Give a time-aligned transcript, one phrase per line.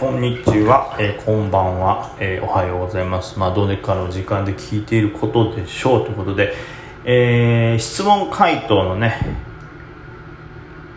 [0.00, 3.38] こんにちは、えー、こんばんは、えー、おはようございます。
[3.38, 6.54] まあ、どれかの時間で聞いていることでしょうということで、
[7.04, 9.36] えー、質問回答のね、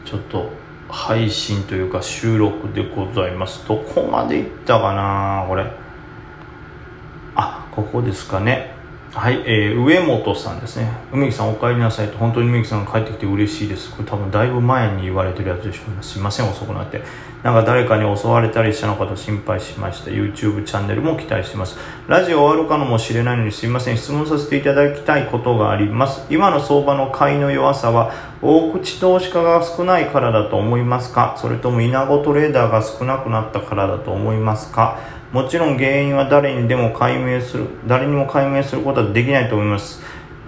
[0.06, 0.50] ちょっと
[0.88, 3.68] 配信というか収録でございます。
[3.68, 5.70] どこまでいったかなこれ。
[7.36, 8.73] あ、ここですかね。
[9.14, 10.92] はい、えー、上本さんですね。
[11.12, 13.92] 梅木さんお帰りなさいと、本当に梅木さんが帰ってきて嬉しいです。
[13.92, 15.98] これ多分だいぶ前に言われてるやつでしょうね。
[16.02, 17.04] すいません、遅くなって。
[17.44, 20.10] なんか誰かに襲われたりしたのかと心配しました。
[20.10, 21.78] YouTube チャンネルも期待してます。
[22.08, 23.98] ラジオ終わるかのもしれないのにすいません。
[23.98, 26.26] 質問させていただきたいことがあります。
[26.32, 28.12] 今の相場の買いの弱さは、
[28.42, 31.36] 大口投資家が少ないからだと思いますか？
[31.38, 34.98] それとも稲子トレーダーが少なくなったからだと思いますか？
[35.34, 40.02] もちろん原因は誰にでも解明する、誰にも解明することはできないと思います。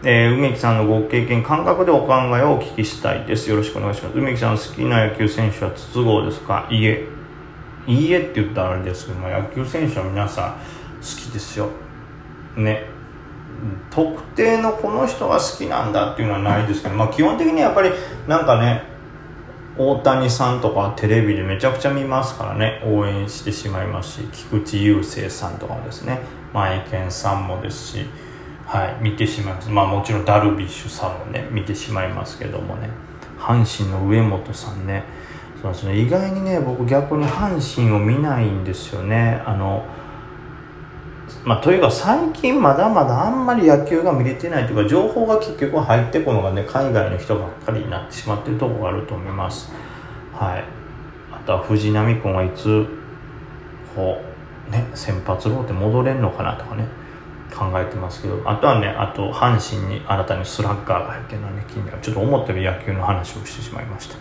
[0.03, 3.49] えー、梅木さんのご経験、感覚でお考えをお聞きしたいです。
[3.49, 4.17] よろしくお願いします。
[4.17, 6.67] 梅木さん好きな野球選手は筒香ですか？
[6.69, 7.07] いいえ。
[7.87, 10.57] いいえって言ったらあれですけども、野球選手は皆さん好
[11.01, 11.69] きですよ。
[12.55, 12.85] ね。
[13.89, 17.89] 特定のこの人が好きなんだっていうのはないですけど、まあ基本的にはやっぱり
[18.27, 18.83] なんかね、
[19.77, 26.21] 大谷さんとかテレビでめちゃくちゃ見ますからね応援してしまいますし菊池雄星さんとかもですね
[26.53, 28.05] 前健さんもですし、
[28.65, 29.69] はい、見てしまいます。
[29.69, 32.89] まあもちろんダルビッシュさんもね見てしまいますけどもね。
[33.37, 35.03] 阪神の上本さんね。
[35.61, 35.99] そうですね。
[35.99, 39.41] 意外にね僕逆に阪神を見ないんですよね。
[39.45, 39.85] あの
[41.43, 49.71] まあ、というか最近まだまだあんまり野球が見れてないというか情報が結局入ってくるのがね海外の人ばっかりになってしまってるところがあると思います。
[50.33, 50.63] はい。
[51.31, 52.87] あとは藤浪君はいつ
[53.95, 54.19] こ
[54.67, 57.04] うね先発ローテ戻れんのかなとかね。
[57.55, 64.15] 考えてますけどあとはねあと阪神に新たにスラッガーが入ってるのはね気になるちょっと思ってる野球の話をしてしまいました。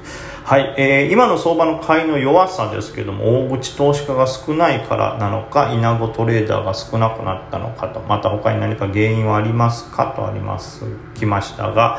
[0.44, 11.98] はい、えー、今の相場の買いの弱さですけども大口投資家が少ないからなのか稲子トレーダーが少なくなったのかとまた他に何か原因はありますかとありますきましたが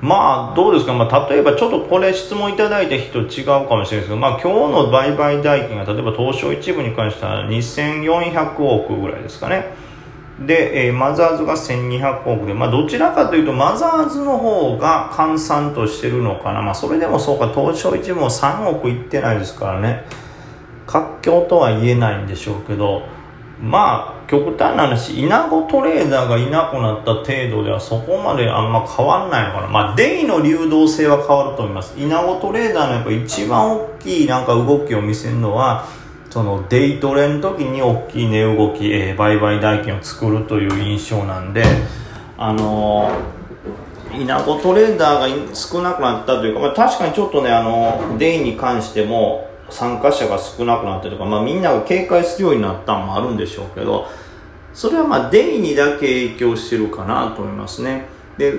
[0.00, 9.74] まあどうですか、まあ、例えばちょっとこれ質問いただいた人違うかもしれないですけど、まあ、今日の売買代金が例えば東証一部に関しては2400億ぐらいですかね。
[10.40, 16.60] で、えー、マザーズが1200億で、まあ、どちらかというと、マザーズの方が換算としてるのかな。
[16.60, 20.04] まあ、それでもそうか、東証一も3億いってないですからね。
[20.86, 23.02] 活況とは言えないんでしょうけど、
[23.62, 29.68] まあ、極端な話、イナゴトレーダーがいなくなった程度ではそこまであんま変わんないのかな。
[29.68, 31.94] まあ、デイの流動性は変わると思います。
[31.96, 35.86] イナゴトレーダーのやっぱ一番大きいなんか動きを見せるのは、
[36.34, 41.62] そのデイトレの時に大きい値動き、えー、売買代金を作るという印象なんで、
[42.36, 54.08] あのー、稲子トレーダーが少なくなったというか、まあ、確かにちょっとね、あのデイに関しても参加者が少なくなったとか、まあ、みんなが警戒するようになったのもあるんでしょうけど、
[54.72, 58.08] それはまあデイにだけ影響してるかなと思いますね。
[58.38, 58.54] で、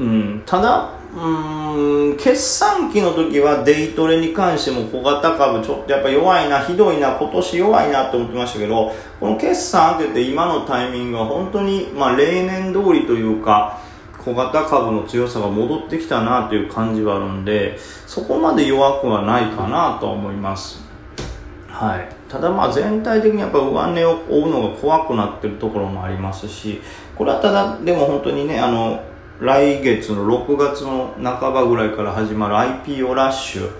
[0.00, 13.80] うん、ただ、うん決算期の時はデイトレに関しても小型株ちょっとやっぱ弱いなひどいな今年弱いなと思ってましたけどこの決算明けて今のタイミングは本当にまあ例年通りというか
[14.18, 20.86] 小型株の強さが戻ってきたなという感じはあるんでそこまで弱くはないかなとは思います。
[21.68, 22.08] はい。
[22.28, 26.82] ただまあ全体的にやっぱ上値を追うのが怖くなってるところもありますし
[27.16, 29.02] これはただでも本当にねあの
[29.40, 33.70] 来月の6月の半ばぐらいから始まる IPO ラッシュ、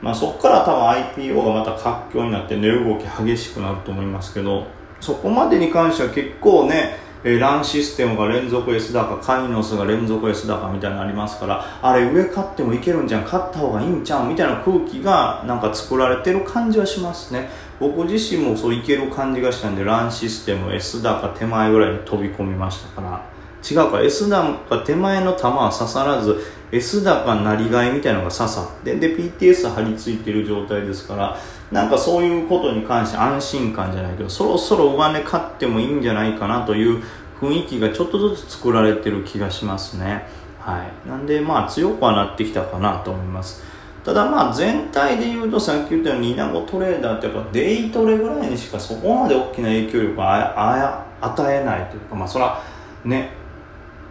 [0.00, 0.88] まあ、そこから多分
[1.26, 4.66] IPO がまた活況になって値動き激しくなると思いますけど
[5.00, 17.48] そこまでに関しては結構ねランシステムが連続 S 高カイノスが連続 S 高みたいなのありますからあれ上買ってもいけるんじゃん買った方がいいんちゃうみたいな空気がなんか作られてる感じはしますね。
[17.80, 23.33] 僕自身もそういける感じがしたんでランシステム S 高手前ぐらいに飛び込みましたから。
[23.68, 24.00] 違うか。
[24.02, 26.38] S 高手前の球は刺さらず
[26.70, 31.38] S 高なりがいみたいなのが刺さってで PTS 張り付いてる状態ですから
[31.70, 37.02] なんかそういうことに関して安心感じゃないけどそろそろ上値買ってもいいんじゃないかなという
[37.40, 40.26] 雰囲気がちょっとずつ作られてる気がしますね。
[40.60, 41.08] はい。
[41.08, 43.62] なんでまあ強くはなってきたかなと思います。
[44.04, 52.62] ただまあ全体で言うとさっき言ったように稲子トレーダーってやっぱデイトレぐらいにしかそこまで大きな影響力を与えないというかまあそら
[53.04, 53.43] ね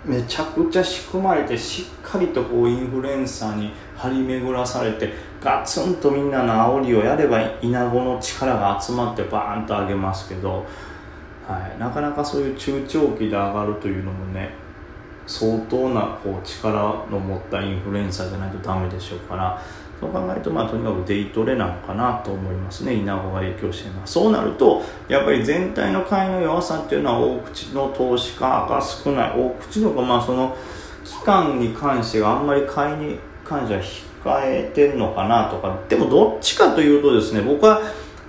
[0.06, 10.66] めちゃくちゃ仕組まれてしっかりとこうインフルエンサーに張り巡らされてガツンとみんなの煽りをやればイナゴの力が集まってバーンと上げますけど、
[11.48, 14.52] はい、なかなかそういう中長期で上がるというのもね
[15.26, 19.62] 相当なこう力の持ったインフルエンサーじゃないとダメでしょうから
[20.04, 22.96] そう考えるとまあとにかくデイトレなのかなと思いますね。
[22.96, 29.32] 稲子が影響しているのはそうなるとやっぱり全体の買いの弱さっていうのは大口の投資家が少ない。
[29.32, 30.56] 大口のかまあその
[31.06, 33.82] 期間に関してはあんまり買いに関しては
[34.42, 35.80] 控えてるのかなとか。
[35.88, 37.82] でもどっちかというとですね僕は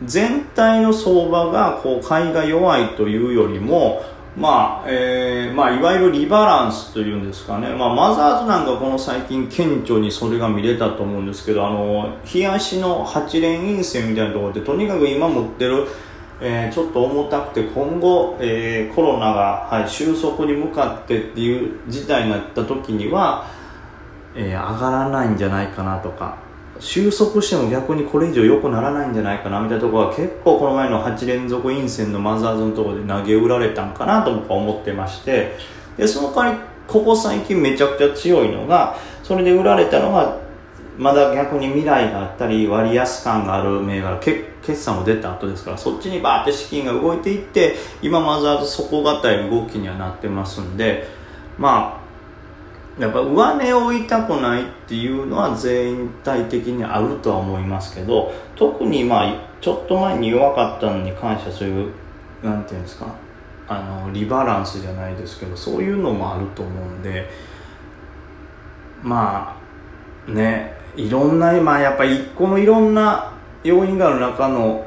[0.04, 4.02] 全体の相場がこう買いが弱いというよりも
[4.36, 15.86] まあえーまあ、いわゆるリバランスというんですかね、まあ、マザーズなんかこの最近顕著にそれが見れたと思うんですけどあの冷やしの8連陰線みたいなところでとにかく今持ってる、
[16.40, 23.46] えー、ちょっと重たくて今後、えー、コロナが、はい、収束に向かってっていう事態になった時には、
[24.34, 26.42] えー、上がらないんじゃないかなとか。
[26.80, 35.56] 収束しても逆にこれ以上良くならないんじゃないかなみたいなところは結構この前の8連続陰線のマザーズのところで投げ売られたんかなと僕は思ってまして
[35.96, 40.38] でその代わりここ最近めちゃくちゃ強いのがそれで売られたのが
[40.98, 44.44] まだ逆に未来があったり割安感がある銘柄決
[44.76, 51.08] 算も出た後ですからそっちにバーって資金が動いていって今マザーズ底堅い動きにはなってますんで
[51.58, 52.03] まあ
[52.98, 61.92] やっぱ上値を追いたくないっていうのは全体的にあるとは思いますけど特にまあちょっと前に弱かったのに関してはそういう
[62.42, 63.06] なんていうんですか
[63.66, 67.28] あのリバランスじゃないですけどそういうのもあると思うんで
[69.02, 69.58] ま
[70.28, 73.32] あねいろんなまあやっぱ一個のいろんな
[73.64, 74.84] 要因がある中の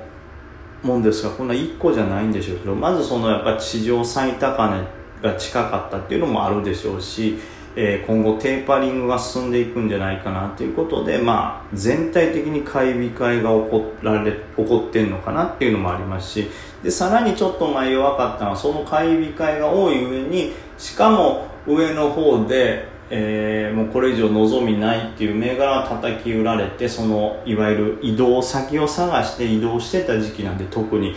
[0.83, 4.87] もんですがこんな1個じゃないんでしょうけどまずそのやっぱ地上最高値
[5.21, 7.39] が近かったっていうのもあるでしょうし
[7.79, 16.49] え今後テーパリングが進んでいくんじゃないかなということで、まあ、全体的に買い控えが起こられ起こってんのかなっていうのもありますし
[16.81, 31.13] でさらにちょっと前弱かったのはその買い控えが多い上にしかも上の方で、えー、もうこれ以上望みないっていう銘柄を叩き売られてそのいわゆる移動先を探して移動してた時期なんで特に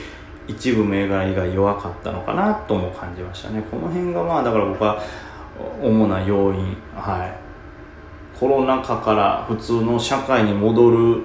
[0.47, 3.63] 一部銘柄以外弱かったのかなとも感じましたね。
[3.71, 5.01] この辺がまあだから僕は
[5.83, 6.77] 主な要因。
[6.95, 8.39] はい。
[8.39, 11.23] コロナ禍から普通の社会に戻る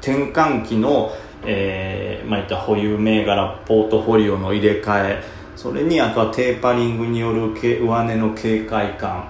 [0.00, 1.12] 転換期の、
[1.44, 5.22] えー、まあ、いった保有銘柄ポートフォリオの入れ替え。
[5.56, 9.28] それにあとはテーパリングによる上値の警戒感。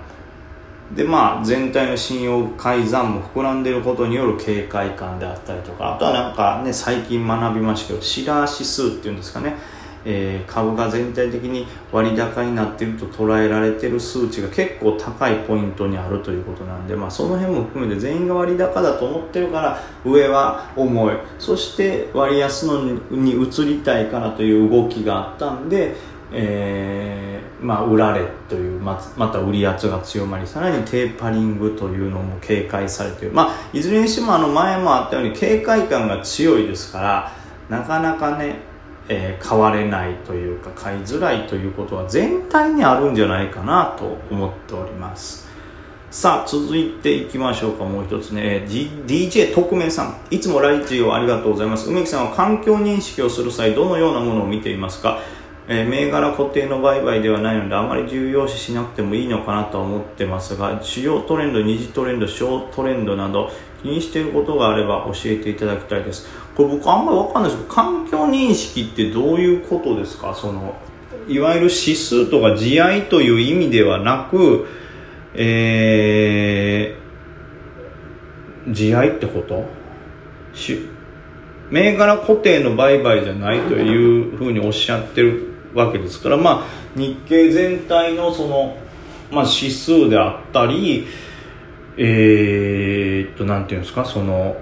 [0.94, 5.94] でまあ全体の信用改ざんも膨らんでいることによる警戒感であったりとか。
[5.94, 9.56] あとはなんかね最近学びましたけどシラー指数っていうんですかね。
[10.08, 21.16] えー、株が全体的に割高になっていると捉えられている数値が結構高いポイントにあるということなんで、まあ、その辺も含めて全員が割高だと思ってるから上は重い。
[21.40, 25.96] そして割安のに移りたいからという動きがあったんで、
[26.32, 38.75] えー、まあ、売られというままた売り圧が強まりさらにテーパリングというのも警戒されている、まあ、いずれにしてもあの前もあったように警戒感が強いですからなかなかね
[39.08, 45.46] えー、買われないというか買いづらいということは全体にあるんじゃないかなと思っております。
[46.10, 50.16] さあ続いていきましょうかもう一つね、D、DJ 特命さん。
[50.30, 51.90] いつもライジオありがとうございます。
[51.90, 55.20] 梅木さんは環境認識をする際どのようなものを見ていますか？
[55.68, 63.50] えー、銘柄固定の売買ではないのであまり重要視しなくてもいいのかなと思ってますが主要トレンド二次トレンド小トレンドなど
[63.82, 66.28] 気にしていることがあれば教えていただきたいです。
[66.56, 67.62] これ僕あんまり分かんないです。
[67.62, 70.34] けど環境認識ってどういうことですか？
[70.34, 70.74] その
[71.28, 74.66] いわゆる指数とか地合という意味ではなく
[75.34, 79.64] えー、地合ってこと？
[81.70, 88.78] 銘柄固定の売買じゃないというふうにおっしゃってるわけですからまあ日経全体のその、
[89.30, 91.06] まあ、指数であったり
[91.98, 94.06] えー、っとなんていうんですか？
[94.06, 94.56] その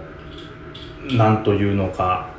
[1.12, 2.30] なんというのか、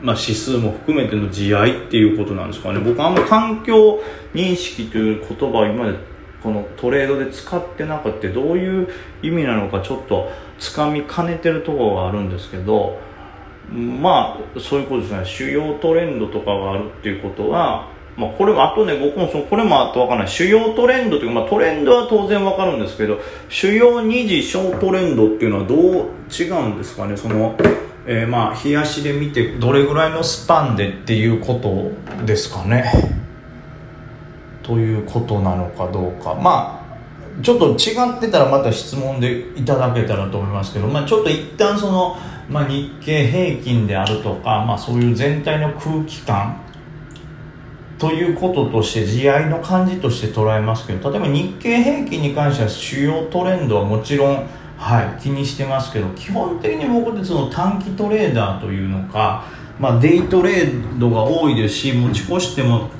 [0.00, 2.80] まあ、指数も含めての地合いっていうことなんですかね。
[2.80, 4.00] 僕あんま環境
[4.34, 5.98] 認識という言葉を今まで
[6.42, 8.88] このトレードで使ってなくてどういう
[9.22, 12.98] 意味なのかちょっとつかみかねてるところがあるんですけど
[13.72, 15.24] まあそういうことですね。
[15.24, 20.28] 主要トレンドとかがあるっていうことはまあ、これもあとね僕もそのこれもあと分からない。
[20.28, 23.18] 主要トレンドというか、まあ、トレンドは当然分かるんですけど
[23.48, 27.16] 主要二次小トレンドっていうのはどう違うんですかね。
[27.16, 27.56] その、
[28.06, 32.92] えー、まあ冷やしで見てどれぐらいのスパンでっていうことですかね。
[34.62, 36.34] ということなのかどうか。
[36.34, 36.84] まあ
[37.42, 42.16] ちょっと違ってたらまた質問でいただけたらと思いますけど、まあ、ちょっと一旦その、
[42.48, 46.60] まあ、日経平均であるとか、まあ、そういう全体の空気感。
[47.98, 54.46] ということとして地合いの感じとして捉えますけど例えば日経平均に関しては主要トレンドはもちろん
[54.84, 59.46] はい、気にしてますけど基本的に僕ってその短期トレーダーというのか、
[59.80, 62.90] まあ、デイトレードが多いですし持ち越しても、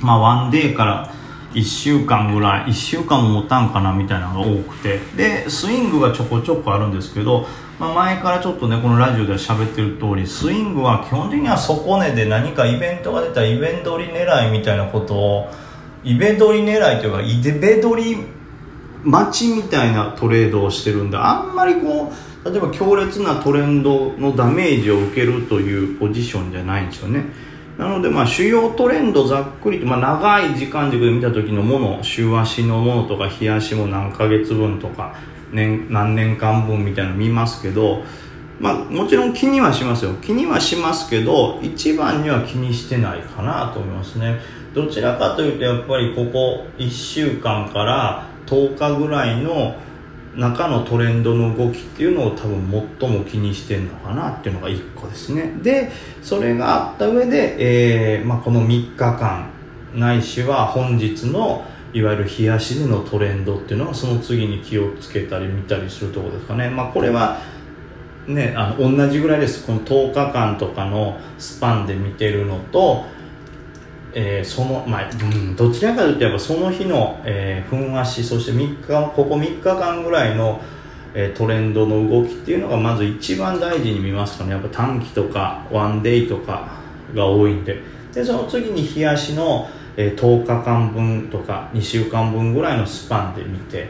[0.00, 1.12] まあ、ワンデーから
[1.52, 5.00] 1週間ぐらい1週間も持たんかなみたいなのが多くて。
[5.16, 7.48] でスイングがちょこちょこあるんですけど、
[7.80, 15.50] まあ、前からちょっとねこのラジオでは喋ってる通りスイングは基本的には底値で何かイベントが出たイベント売り狙いみたいなことを
[16.04, 18.18] イベント売り狙いというかイベトリ
[19.04, 22.12] 待ちみたいなトレードをしてるんであんまりこ
[22.44, 27.24] う例えば強烈なトレンドのダメージを受けるというポジションじゃないんですよね。
[27.78, 35.16] なのでまあ主要トレンドざっくりと、まあ、長い時間軸で見た時のもの週足のものとか日足も何ヶ月分とか
[35.52, 38.04] 年何年間分みたいなの見ますけど
[38.60, 40.14] まあ、もちろん気にはしますよ。
[40.22, 44.38] 気にはしますけど一番には気にしてないかなと思いますね。
[44.72, 49.76] どちらかというとやっぱりここ1週間から10日ぐらいの
[50.36, 55.54] 中のトレンドの動きっていうのを多分最も気にしてるのかなっていうのが1個ですね。
[55.62, 57.56] でそれがあった上で、
[58.18, 59.50] えーまあ、この3日間
[59.94, 67.38] ないしは本日のいわゆる冷やしでのトレンドっていうのはその次に気をつけたり見たりするところですかね、まあ、これは
[68.26, 69.64] ねあの同じぐらいです。
[69.64, 73.04] この10日間とかのスパンで見てるのと
[74.16, 80.60] えー、そのまあ、うん、どちらかというとやっぱその日の、えー、ふん足そして3日ここ3日間ぐらいの、
[81.14, 84.52] えー、トレンドの動きっていうのがまず一番大事に見ますかね。
[84.52, 86.68] やっぱ短期とかワンデイとか
[87.12, 87.82] が多いんで。
[88.12, 93.88] でその次に日足の、えー、10日間分とか2週間分ぐらいのスパンで見て。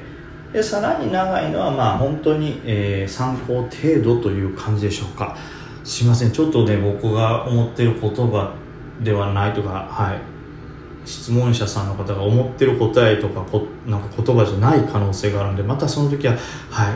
[0.54, 5.36] でさらに長いのはまあ本当に、えー、参考程度という感じでしょうか。
[5.82, 6.30] すいません。
[6.30, 8.54] ちょっとね僕が思ってる言葉
[9.02, 16.34] ではないとか、はい、質問者さんの方が思ってる答えとかこなんか言葉じゃない可能性があるんでまたその時は、
[16.70, 16.94] はい、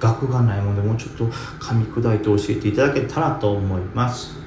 [0.00, 4.41] 額がないものでもうちょっと噛み砕いて教えていただけたらと思います。